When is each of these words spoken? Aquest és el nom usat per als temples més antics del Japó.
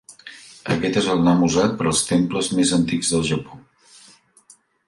Aquest 0.75 0.97
és 1.01 1.09
el 1.15 1.21
nom 1.27 1.43
usat 1.49 1.77
per 1.81 1.87
als 1.91 2.01
temples 2.13 2.51
més 2.61 2.75
antics 2.81 3.15
del 3.17 3.25
Japó. 3.33 3.63